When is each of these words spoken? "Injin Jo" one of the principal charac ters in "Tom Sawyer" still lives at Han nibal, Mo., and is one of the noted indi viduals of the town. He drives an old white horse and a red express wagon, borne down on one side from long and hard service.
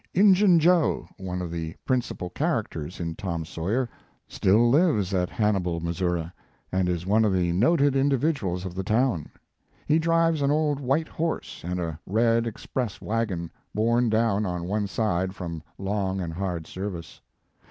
"Injin 0.15 0.57
Jo" 0.59 1.07
one 1.19 1.43
of 1.43 1.51
the 1.51 1.75
principal 1.85 2.31
charac 2.31 2.69
ters 2.71 2.99
in 2.99 3.13
"Tom 3.13 3.45
Sawyer" 3.45 3.87
still 4.27 4.67
lives 4.67 5.13
at 5.13 5.29
Han 5.29 5.53
nibal, 5.53 5.79
Mo., 5.79 6.31
and 6.71 6.89
is 6.89 7.05
one 7.05 7.23
of 7.23 7.31
the 7.31 7.51
noted 7.51 7.95
indi 7.95 8.17
viduals 8.17 8.65
of 8.65 8.73
the 8.73 8.83
town. 8.83 9.27
He 9.85 9.99
drives 9.99 10.41
an 10.41 10.49
old 10.49 10.79
white 10.79 11.07
horse 11.07 11.61
and 11.63 11.79
a 11.79 11.99
red 12.07 12.47
express 12.47 12.99
wagon, 12.99 13.51
borne 13.75 14.09
down 14.09 14.43
on 14.43 14.63
one 14.63 14.87
side 14.87 15.35
from 15.35 15.61
long 15.77 16.19
and 16.19 16.33
hard 16.33 16.65
service. 16.65 17.21